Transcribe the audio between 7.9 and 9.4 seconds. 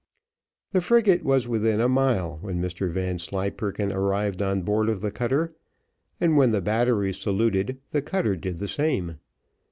the cutter did the same.